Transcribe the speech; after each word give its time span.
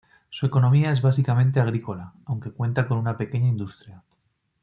Su 0.31 0.47
economía 0.47 0.91
es 0.91 1.03
básicamente 1.03 1.59
agrícola, 1.59 2.13
aunque 2.25 2.49
cuenta 2.49 2.87
con 2.87 2.97
una 2.97 3.17
pequeña 3.17 3.47
industria. 3.49 4.01